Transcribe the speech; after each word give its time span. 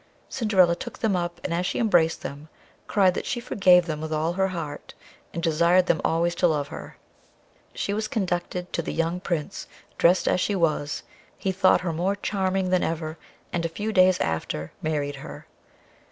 Cinderilla 0.29 0.75
took 0.75 0.97
them 0.97 1.15
up, 1.15 1.39
and 1.43 1.53
as 1.53 1.63
she 1.63 1.77
embraced 1.77 2.23
them, 2.23 2.49
cried 2.87 3.13
that 3.13 3.27
she 3.27 3.39
forgave 3.39 3.85
them 3.85 4.01
with 4.01 4.11
all 4.11 4.33
her 4.33 4.47
heart, 4.47 4.95
and 5.31 5.43
desired 5.43 5.85
them 5.85 6.01
always 6.03 6.33
to 6.33 6.47
love 6.47 6.69
her. 6.69 6.97
She 7.75 7.93
was 7.93 8.07
conducted 8.07 8.73
to 8.73 8.81
the 8.81 8.93
young 8.93 9.19
Prince, 9.19 9.67
dressed 9.99 10.27
as 10.27 10.41
she 10.41 10.55
was; 10.55 11.03
he 11.37 11.51
thought 11.51 11.81
her 11.81 11.93
more 11.93 12.15
charming 12.15 12.71
than 12.71 12.81
ever, 12.81 13.19
and, 13.53 13.63
a 13.63 13.69
few 13.69 13.93
days 13.93 14.19
after, 14.19 14.71
married 14.81 15.17
her. 15.17 15.45